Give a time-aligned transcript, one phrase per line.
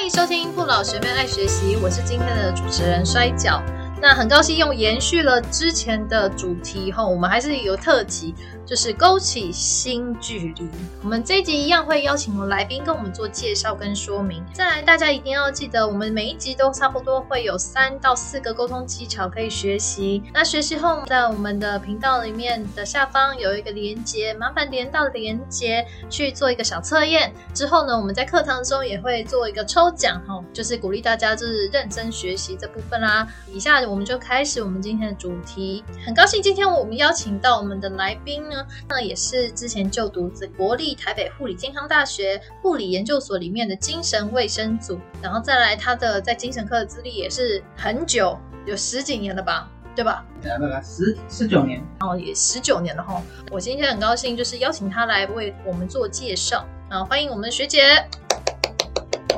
[0.00, 3.62] 欢迎收听不老学妹爱学习，我是今天的主持人摔跤。
[4.02, 8.34] 那很高兴用延续了之前的主题后，我们还是有特辑，
[8.64, 10.66] 就是勾起新距离。
[11.02, 14.42] 我们这一集一样会邀请来宾跟我们做介绍跟说明。
[14.54, 20.22] 再来，大家一定要记得，我们每一集都差不多会有三到四个沟通技巧可以学习。
[20.32, 27.30] 那学习后，在我们的频道里面的下方有一个连接，麻烦连到连接去做一个小测验。
[27.52, 33.28] 之后呢，我们在课堂中也会做一个抽奖，哈，就是鼓励大家就是认真学习这部分啦。
[33.52, 33.89] 以下。
[33.90, 35.82] 我们就开始我们今天的主题。
[36.06, 50.24] 很高兴今天我们邀请到我们的来宾呢，那也是之前就读自国立台北护理健康大学护理研究所里面的精神卫生组，然后再来他的在精神科的资历也是很久，有十几年了吧，对吧？
[50.40, 53.20] 对对，十十九年，然后也十九年了哈。
[53.50, 58.04] 我今天很高兴就是邀请他来为我们做介绍，啊，欢迎我们的学姐。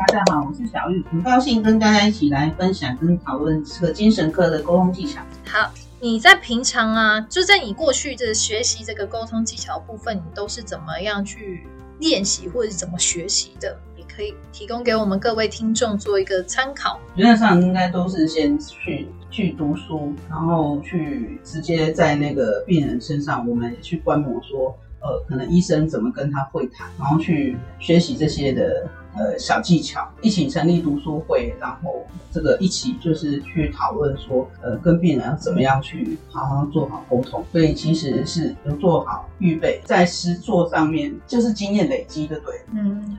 [0.08, 5.22] 大家好，我是小玉，很高兴跟大家一起来分享跟讨论这个精神科的沟通技巧。
[5.46, 11.64] 好，你在平常啊，就在你过去的学习这个沟通技巧部分，你都是怎么样去
[12.00, 13.78] 练习，或者是怎么学习的？
[13.96, 16.98] 也可以提供给我们各位听众做一个参考。
[17.14, 24.76] 原则上应该都是先去去读书，然后去直接在那个病人身上，我们去观摩说。
[25.04, 37.44] 呃，可能医生怎么跟他会谈，然后去学习这些的呃小技巧，一起成立读书会，然后这个一起就是去讨论说，呃，跟病人要怎么样去好好做好沟通。
[37.52, 42.60] 所以其实是有做好预备，在实做上面就是经验累积的，对。
[42.72, 43.18] 嗯。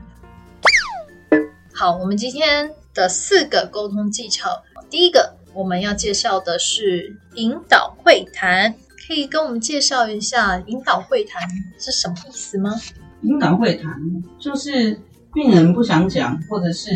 [1.72, 8.74] 好，我们今天的四个沟通技巧，第一个我们要介绍的是引导会谈。
[9.06, 11.42] 可以跟我们介绍一下引导会谈
[11.78, 12.72] 是什么意思吗？
[13.20, 13.92] 引导会谈
[14.38, 14.98] 就是
[15.34, 16.90] 病人不想讲，或者是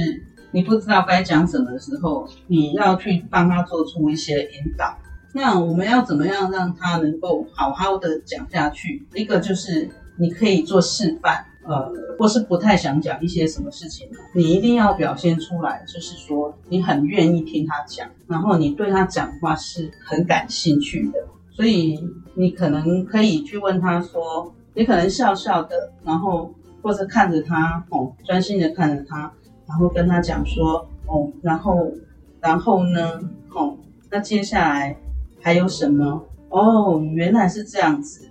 [0.52, 4.96] 你不知道该讲什么的时候，你要去帮他做出一些引导。
[5.34, 9.06] 那我们要怎么样让他能够好好的讲下去？
[9.14, 21.18] 一个就是你可以做示范，呃，或是不太想讲一些什么事情，你一定要表现出来，就是说你很愿意听他讲，然后你对他讲话是很感兴趣的。
[21.50, 21.98] 所以
[22.34, 29.32] 你可能可以去问他说，你可能笑笑的，然后或者看着他，哦，专心的看着他，
[29.66, 31.92] 然后跟他讲说，哦，然后，
[32.40, 33.76] 然后呢，哦，
[34.10, 34.96] 那接下来
[35.40, 36.24] 还有什么？
[36.50, 38.28] 哦，原来是这样子，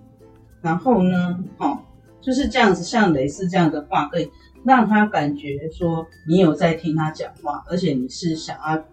[0.62, 1.78] 然后呢，哦，
[2.20, 4.32] 就是这样子，像类似这样的话，可以
[4.64, 8.84] 让他感觉说你有在听他讲话，而且你是想要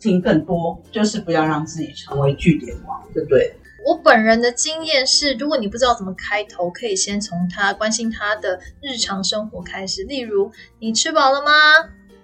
[0.00, 3.54] 听更多，就是不要让自己成为据点王，对不对？
[3.84, 10.04] 我本人的经验是，如果你不知道怎么开头，可以先从他关心他的日常生活开始。
[10.04, 11.50] 例如，你吃饱了吗？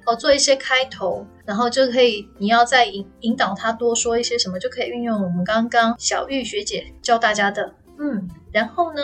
[0.06, 9.02] 哦，做一些开头，然后就可以，你要再引引导他多说一些什么，就可以运用我们刚刚小玉学姐教大家的，嗯，然后呢，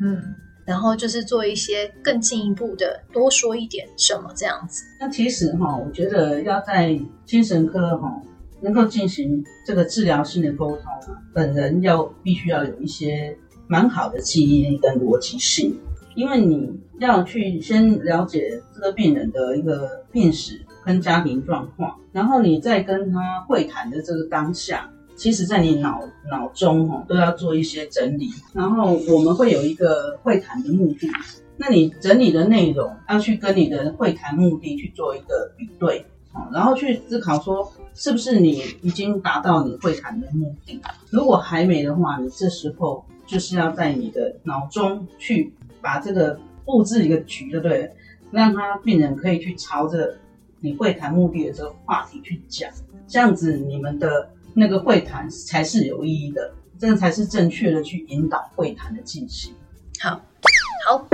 [0.00, 4.84] 嗯，然后就是做一些更进一步的，多说一点什么这样子。
[5.00, 8.22] 那其实哈，我觉得要在精神科哈。
[8.62, 10.84] 能够进行这个治疗性的沟通，
[11.32, 15.78] 本人要必须要有一些蛮好的记忆力跟逻辑性，
[16.14, 31.08] 因为你要去先了解这个病人的一个病史跟家庭状况，然后你再跟他会谈的这个当下，其实在你脑脑中哈都要做一些整理，然后我们会有一个会谈的目的，
[31.56, 36.04] 那你整理的内容要去跟你的会谈目的去做一个比对。
[36.52, 40.80] 然后去思考说，是不是你已经达到你会谈的目的？
[41.10, 47.90] 如果还没的话，你这时候就是要在你的脑中去把这个布置一个局，对不对？
[48.30, 50.16] 让他病人可以去朝着
[50.60, 52.70] 你会谈目的的这个话题去讲，
[53.08, 59.52] 这样子你们的那个会谈才是有意义的，这个才是正确的去引导会谈的进行。
[59.98, 60.22] 好，
[60.86, 61.08] 好，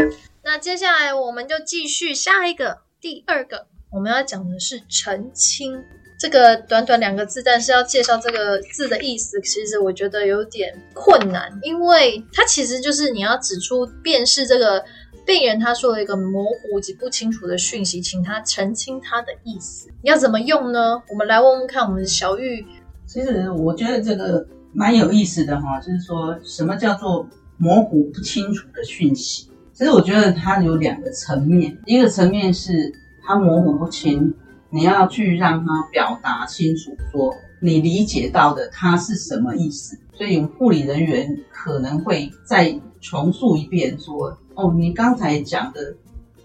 [0.45, 3.67] 那接下来我们就继续下一个第二个。
[3.91, 5.83] 我们要讲的是澄清
[6.19, 14.83] 这个短短两个字，但是要介绍这个字的意思，其实我觉得有点困难，因为它其实就是你要指出辨识这个
[15.27, 19.89] 病人他说了一个模糊及不清楚的讯息，请他澄清他的意思。
[20.03, 21.03] 你要怎么用呢？
[21.11, 22.65] 我们来问问看，我们的小玉。
[23.07, 27.29] 其实我觉得这个蛮有意思的哈，就是说什么叫做
[27.59, 29.51] 模糊不清楚的讯息？
[29.75, 32.91] 其实我觉得它有两个层面，一个层面是。
[33.29, 34.33] 它模糊不清，
[34.71, 39.99] 你要去让他表达清楚，说你理解到的他是什么意思。
[40.13, 45.95] 所以护理人员可能会再重述一遍，说：“哦，你刚才讲的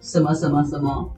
[0.01, 1.09] 什么什么什么，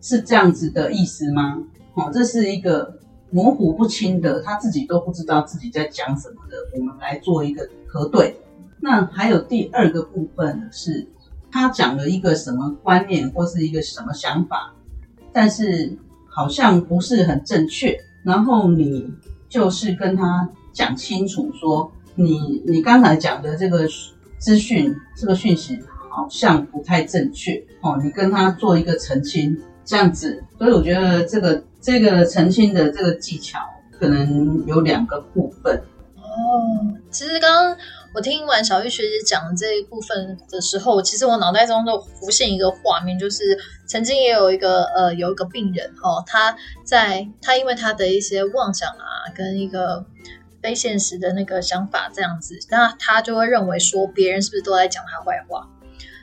[0.00, 1.62] 是这样子的意思吗？
[1.94, 2.98] 哦，这是一个
[3.30, 8.36] 模糊不清的，他自己都不知道自己在讲什么的，我们来做一个核对。
[8.80, 11.06] 那还有第二个部分是，
[11.50, 14.74] 他讲了一个什么观念或是一个什么想法，
[15.32, 15.96] 但是
[16.30, 19.12] 好像不是很正确，然后你
[19.48, 23.86] 就是跟他讲清楚说，你你刚才讲的这个
[24.38, 25.78] 资讯这个讯息
[26.08, 33.58] 好像不太正确哦，你跟他做一个澄清，这样子，所以我觉得这个这个澄清的这个技巧
[33.90, 35.82] 可能有两个部分。
[36.16, 36.22] 哦，
[37.10, 37.76] 其实刚刚
[38.12, 50.04] 我听完小玉学姐讲这一部分的时候，其实我脑袋中就浮现一个画面，就是曾经也有一个呃有一个病人哦，他在他因为他的一些妄想啊，跟一个
[50.60, 55.68] 非现实的那个想法这样子，那他就会认为说别人是不是都在讲他坏话？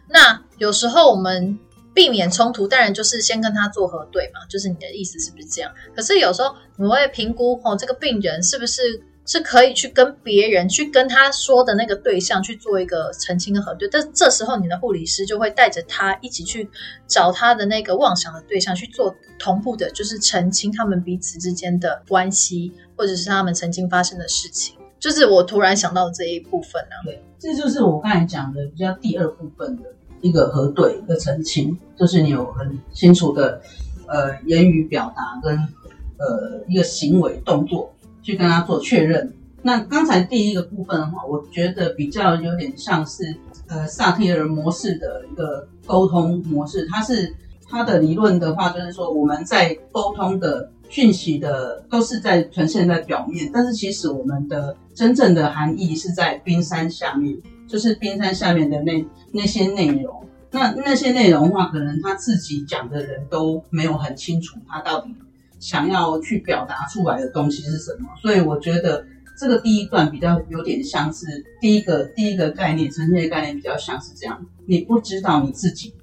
[0.10, 1.58] 那有时候我们
[1.94, 5.72] 避免冲突，当然就是先跟他做核对嘛，就是你的意思是不是这样？
[5.96, 8.82] 可是有时候你会评估哦，这个病人是不是？
[9.28, 16.70] 是可以去跟别人去跟他说的那个对象去做一个澄清跟核对，但这时候你的护理师就会带着他一起去
[17.06, 24.78] 找他的那个妄想的对象去做同步的，就是澄清他们彼此之间的关系，或者是他们曾经发生的事情。
[24.98, 29.84] 就是我突然想到这一部分呢，对，这就是我刚才讲的比较第二部分的
[30.22, 33.62] 一个核对、一个澄清，就是你有很清楚的
[34.08, 35.56] 呃言语表达跟
[36.18, 37.94] 呃一个行为动作。
[38.28, 39.34] 去跟他做确认。
[39.62, 43.24] 那刚才第一个部分的话，我觉得比较有点像是
[43.70, 46.86] 呃萨提尔模式的一个沟通模式。
[46.88, 47.34] 它是
[47.70, 60.22] 它的理论的话，就是说我们在沟通的讯息的都是在呈现在表面，但是其实我们的真正的含义是在冰山下面，就是冰山下面的那那些内容。
[60.52, 65.16] 那那些内容的话，可能他自己讲的人都没有很清楚，他到底。
[65.60, 68.10] 想要去表达出来的东西是什么？
[68.22, 69.06] 所以我觉得
[69.38, 71.26] 这个第一段比较有点像是
[71.62, 74.46] 第一个第一个概念呈现的概念比较像是这样。
[74.66, 75.94] 你不知道你自己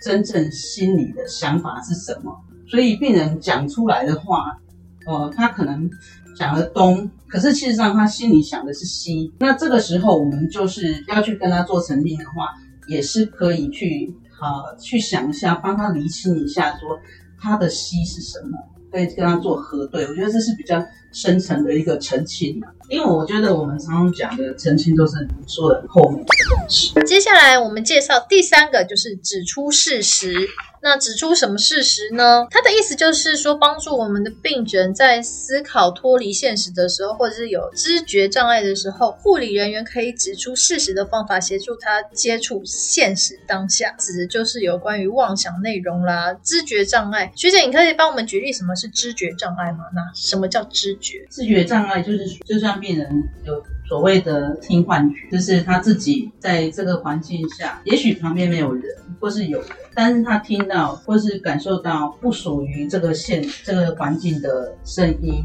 [0.00, 2.34] 真正心里的想法是什么，
[2.68, 4.58] 所以病人讲出来的话，
[5.06, 5.90] 呃，他可能
[6.36, 9.32] 讲了东，可是事实上他心里想的是西。
[9.38, 12.48] 那这个时候我们就是要去跟他做澄清的话，
[12.86, 16.98] 也是可以去啊去想一下，帮他厘清一下，说
[17.38, 18.58] 他的西是什么。
[18.92, 22.68] 可以跟他做核对，我觉得这是比较深层的一个澄清嘛。
[22.88, 26.92] 因为我觉得我们常常讲的澄清都是说的后面的东西。
[27.06, 30.34] 接下来我们介绍第三个，就是指出事实。
[30.84, 32.44] 那指出什么事实呢？
[32.50, 43.92] 他的意思就是说，帮助我们的病人在思考脱离现实的时候，或者是有知觉障碍的时候，护理人员可以指出事实的方法，协助他接触现实当下。
[43.92, 47.32] 指的就是有关于妄想内容啦，知觉障碍。
[47.36, 49.84] 学姐，你可以帮我们举例什么是知觉障碍吗？
[49.94, 51.26] 那什么叫知觉？
[51.30, 53.62] 知觉障碍就是就像病人有。
[53.88, 58.84] 所谓的听幻觉，就是他自己在这个环境下，也许旁边没有人，
[59.20, 65.44] 或是有人，但是他听到或是感受到不属于这个现这个环境的声音，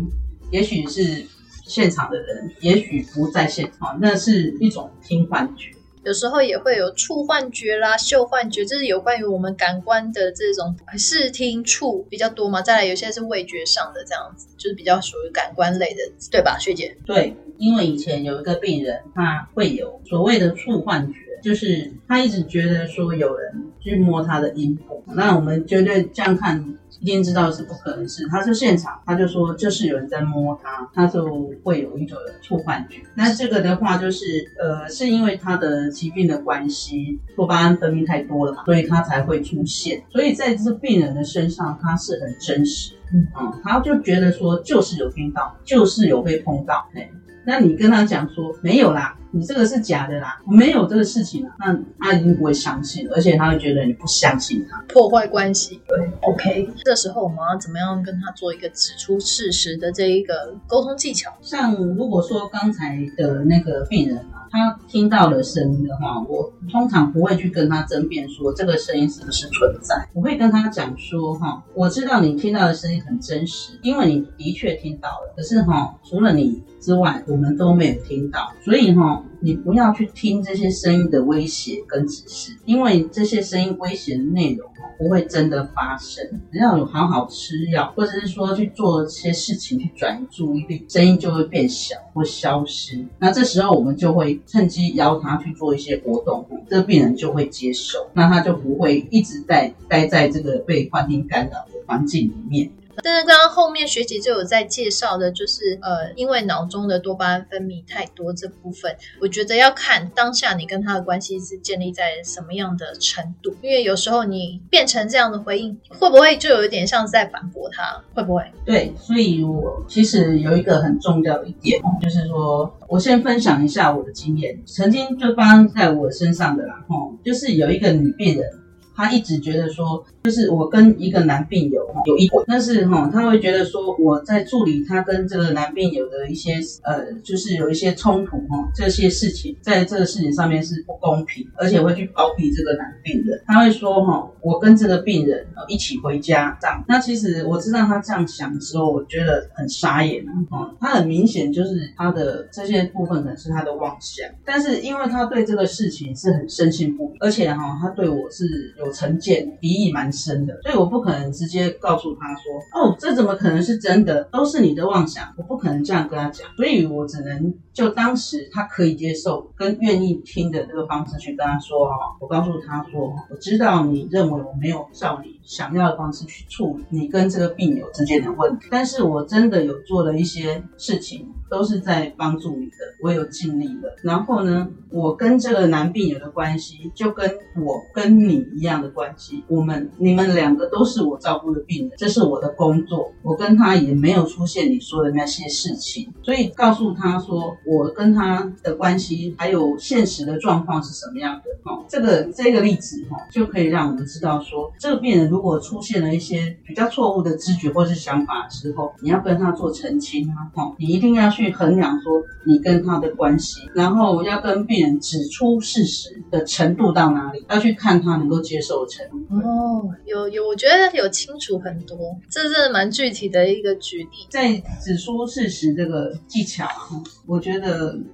[0.50, 1.26] 也许是
[1.66, 5.72] 现场的人，也许不在现场，那是一种听幻觉。
[6.08, 12.62] 有时候也会有触幻觉啦、嗅幻觉，这是有关于我们感官的这种视听触比较多嘛。
[12.62, 16.00] 再来，有些是味觉上的这样子，就是比较属于感官类的，
[16.32, 16.96] 对吧，学姐？
[17.06, 25.04] 对，因为以前有一个病人，他会有所谓的触幻觉，就是他一直觉得说有人去摸他的阴部。
[25.08, 26.78] 那我们绝对这样看。
[27.00, 33.02] 一定知道是不可能是，他是现场，他就说就是有人在摸他，他就会有一种触幻觉。
[33.16, 34.26] 那这个的话就是，
[34.60, 40.04] 呃，是因为他的疾病的关系，多巴胺分泌太多了嘛，所以他才会出现。
[40.10, 43.28] 所以在这病人的身上，他是很真实，嗯，
[43.64, 47.10] 他就觉得说就是有听到，就是有被碰到，哎。
[47.48, 55.82] 那你跟他讲说没有啦，你这个是假的啦，没有这个事情啦，那他一定不会相信，而且他会觉得你不相信他，破坏关系。
[55.88, 61.32] 对，OK，这时候我们要怎么样跟他做一个指出事实的这一个沟通技巧？
[61.42, 76.62] 像如果说刚才的那个病人啊，他听到了声音的话，我通常不会去跟他争辩说这个声音是不是存在，我会跟他讲说哈，我知道你听到的声音很真实，因为你的确听到了，可是哈，除了你。
[76.80, 86.26] 之外，我们都没有听到，所以哈，你不要去听这些声音的威胁跟指示，因为这些声音威胁的内容不会真的发生。
[86.52, 93.06] 只要有好好吃药，或者是说去做一些事情去转移注意力，声音就会变小或消失。
[93.20, 101.78] 那这时候我们就会趁机邀他去做一些活动，这病人就会接受，那他就不会一直在待在这个被幻听干扰的。
[101.88, 102.70] 环境里面。
[103.04, 113.56] 但是刚刚后面学姐就有在介绍的，就是呃，因为脑中的多巴胺分泌太多这部分，我觉得要看当下你跟他的关系是建立在什么样的程度。
[113.62, 118.04] 因为有时候你变成这样的回应，会不会就有一点像是在反驳他？
[118.14, 118.44] 会不会？
[118.66, 128.50] 对，所以我其实有一个很重要的一点，就是说我先分享一下我的经验，曾经就发生在我身上的啦，吼，就是有一个女病人。
[128.98, 143.40] 他一直觉得说，就是我跟一个男病友有一，但是哈，他会觉得说我在处理他跟这个男病友的一些呃，就是有一些冲突哈，这些事情在这个事情上面是不公平，而且会去包庇这个男病人。
[143.46, 146.84] 他会说哈，我跟这个病人一起回家这样。
[146.88, 150.74] 那其实我知道他这样想的时候，我觉得很傻眼啊。
[150.82, 158.87] 他很明显就是他的这些部分可能是他的妄想，但是因为他对这个事情是很深信不疑，而且哈，他对我是有。
[158.92, 164.24] 成见敌意蛮深的，所以我不可能直接告诉他说：“哦，这怎么可能是真的？
[164.32, 183.96] 都是你的妄想。”我不可能这样跟他讲，所以我只能就当时他可以接受跟愿意听的这个方式去跟他说：“哦，我告诉他说，我知道你认为我没有照你想要的方式去处理你跟这个病友之间的问题，但是我真的有做了一些事情。”都是在帮助你的，我有尽力了。
[184.04, 187.26] 然后呢，我跟这个男病友的关系，就跟
[187.66, 189.46] 我跟你一样的关系。
[189.48, 193.14] 我们你们两个都是我照顾的病人，这是我的工作。
[193.24, 201.72] 我跟他也没有出现你说的那些事情，所以告诉他说，我跟他的关系还有现实的状况是什么样的。
[201.72, 210.50] 哦，这个这个例子哈，就可以让我们知道说，这个病人如果出现了一些比较错误的知觉或是想法的时候，你要跟他做澄清啊。
[210.56, 211.28] 哦，你一定要。
[211.30, 219.36] 去衡量说你跟他的关系，然后要跟病人指出事实的程度到哪里，要去看他能够接受的程度。
[219.46, 221.98] 哦，有有，我觉得有清楚很多，
[222.32, 224.10] 这是蛮具体的一个举例。
[224.30, 227.57] 在指出事实这个技巧啊，我觉得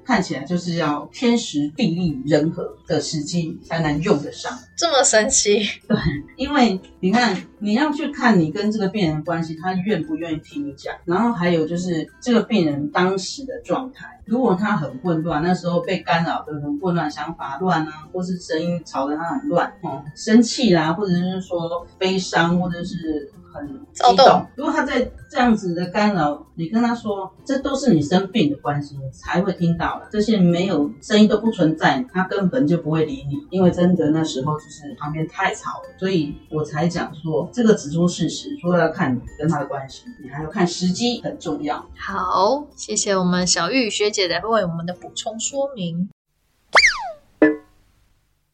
[0.03, 4.51] 看起来就是要天时地利人和的时机才能用得上。
[4.75, 5.59] 这么神奇？
[5.87, 5.95] 对，
[6.35, 13.03] 因为你看，你要去看你跟这个病人关系，他愿不愿意听你讲，然后还有就是这个病人当。
[13.03, 23.29] 当时的状态，如果他很混乱，那时候被干扰的很混乱，想法乱啊，或是声音吵得他很乱，哦，生气啦，或者是说悲伤，或者是。
[23.53, 24.45] 很激动。
[24.55, 30.07] 如果他在这样子的干扰，你跟他说，这都是你生病的关系，才会听到了。
[30.11, 41.85] 这些没有声音都不存在，他根本就不会理你，因为真的那时候就是旁边太吵了，所以我才讲说，这个指出事实，除了要看你跟他的关系，你还要看时机，很重要。
[41.97, 46.09] 好，谢谢我们小玉学姐的为我们的补充说明。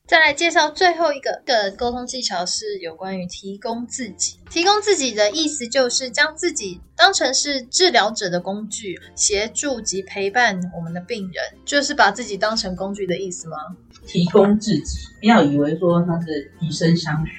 [0.10, 4.39] 再来介绍最后一个个沟通技巧，是有关于提供自己。
[4.50, 13.58] 提供自己的意思就是将自己当成是治疗者的工具，协助及陪伴我们的病人，就是把自己当成工具的意思吗？
[14.08, 17.32] 提供自己，不要以为说他是以身相许，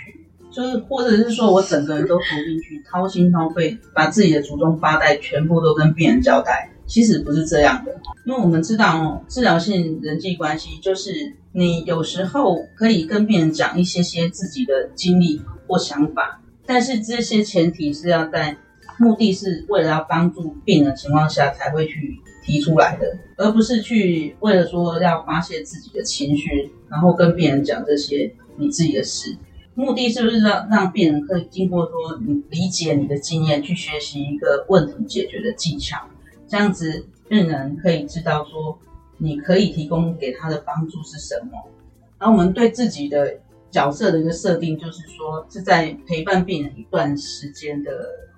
[0.53, 6.71] 就是或者是说我整个人都投进去，掏心掏肺，把自己的祖宗八代全部都跟病人交代。
[6.91, 7.95] 其实不是这样的，
[8.27, 18.57] 因为我们知道哦，治疗性人际关系就是你有时候可以跟病人讲一些些自己的经历或想法，但是这些前提是要在
[18.99, 23.07] 目的是为了要帮助病人情况下才会去提出来的，
[23.37, 29.37] 而不是去为了说要发泄自己的情绪，然后跟病人讲这些你自己的事。
[29.75, 35.97] 目的是不是让让病人可以经过说你理解你的经验，去学习一个问题解决的技巧？
[36.51, 38.77] 这样子，病人可以知道说，
[39.19, 41.53] 你可以提供给他的帮助是什么。
[42.19, 43.39] 然后我们对自己的
[43.71, 47.93] 角色的一个设定，就是说是在陪伴病人一段时间的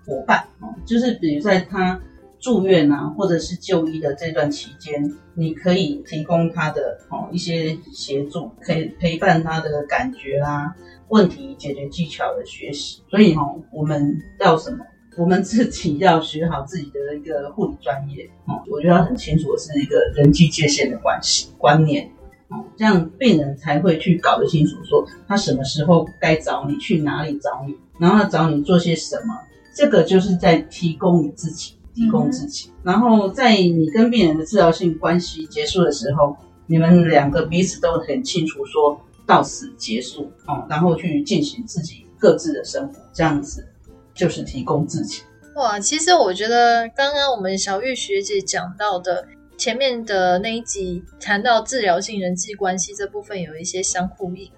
[0.04, 1.98] 伙伴哦，就是比如在他
[2.38, 10.76] 住院啊，或者是就医的这段期间，你可以提供他的哦一些协助，可以陪伴他的感觉啦，
[11.08, 13.00] 问题解决技巧的学习。
[13.08, 13.42] 所以哈，
[13.72, 14.84] 我们要什么？
[15.16, 22.10] 我们自己要学好自己的一个护理专业，哦，我觉得很清楚的是一个人际界限的关系观念，
[22.48, 29.34] 哦，这样病人才会去搞得清楚，说他什么时候该找你，去哪里找你，然后找你做些什么，
[29.76, 32.70] 这个就是在提供你自己，提供自己。
[32.82, 36.34] 然后在你跟病人的治疗性关系结束的时候，
[36.66, 43.68] 你们两个彼此都很清楚，说到此结束，哦，然后去进行自己各自的生活，这样子。
[44.14, 45.22] 就是提供自己
[45.54, 45.78] 哇！
[45.78, 49.26] 其实我觉得刚刚我们小玉学姐讲到的
[49.58, 54.50] 前面的那一集谈到治疗性人际关系这部分有一些相呼应，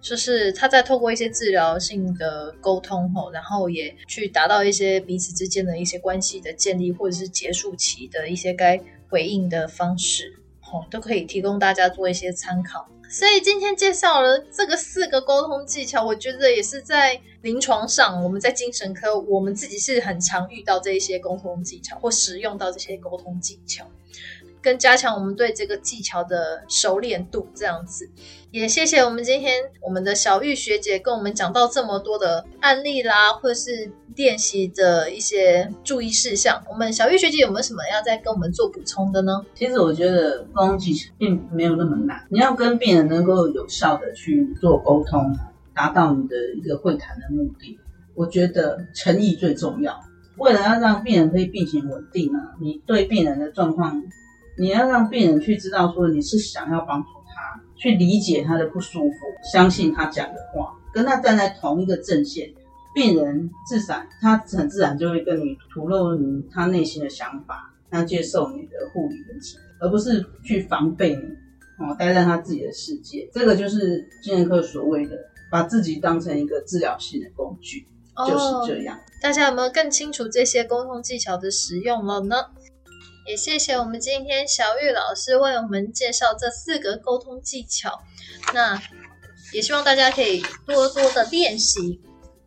[0.00, 12.86] 就是他在透过一些治疗性的沟通后，然后也去达到一些彼此之间的一些关系的建立，或者是结束期的一些该回应的方式，哦，都可以提供大家做一些参考。
[13.08, 23.84] 所以今天介绍了这个四个沟通技巧，我觉得也是在临床上，我们在精神科，我们自己是很常遇到这一些沟通技巧，或使用到这些沟通技巧。
[24.62, 28.08] 更加强我们对这个技巧的熟练度，这样子。
[28.50, 36.64] 也谢谢我们今天我们的小玉学姐跟我们讲到这么多的案例啦，或是练习的一些注意事项。
[36.70, 39.44] 我们小玉学姐有没有什么要再跟我们做补充的呢？
[39.54, 45.36] 其实我觉得沟通技巧并没有那么难，你要跟病人能够有效的去做沟通，
[45.74, 47.78] 达到你的一个会谈的目的。
[48.14, 49.98] 我觉得诚意最重要。
[50.38, 54.02] 为了要让病人可以病情稳定啊，你对病人的状况。
[54.56, 59.16] 你要让病人去知道，说你是想要帮助他，去理解他的不舒服，
[59.52, 62.48] 相信他讲的话，跟他站在同一个阵线，
[62.94, 71.22] 病人自然他很自然就会跟你吐露你他内心的想法，他接受你的护理的指而不是去防备你，
[71.84, 73.28] 哦，待在他自己的世界。
[73.32, 75.18] 这个就是精神科所谓的
[75.54, 77.86] 把自己当成一个治疗性的工具，
[78.26, 78.98] 就是这样。
[79.22, 82.46] 大家有没有更清楚这些沟通技巧的使用了呢？
[83.28, 88.02] 也谢谢我们今天小玉老师为我们介绍这四个沟通技巧。
[88.52, 88.82] 那
[89.52, 92.00] 也希望大家可以多多的练习。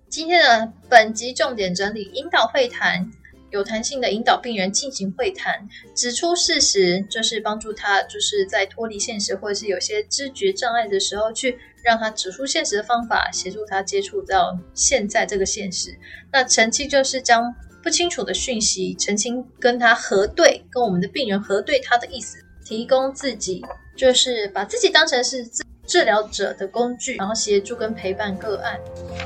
[0.09, 3.09] 今天的本集重点整理：引导会谈，
[3.51, 11.57] 有弹性的引导病人进行会谈，指出事实，就是帮助他就是在脱离现实或者是有些知觉障碍的时候，去
[11.87, 15.97] 让他指出现实的方法，协助他接触到现在这个现实。
[16.31, 17.55] 那澄清就是将。
[17.83, 23.63] 不清楚的讯息澄清，跟他核对，跟我们的病人核对他的意思，提供自己
[23.95, 28.77] 就是把自己当成是治治疗者的工具，然后协助跟陪伴个案，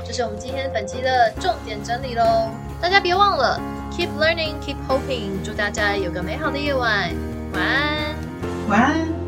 [0.05, 2.51] 这是我们今天本期的重点整理喽。
[2.79, 3.59] 大家别忘了
[3.91, 7.11] ，keep learning，keep hoping，祝大家有个美好的夜晚，
[7.53, 8.15] 晚安，
[8.67, 9.20] 晚安。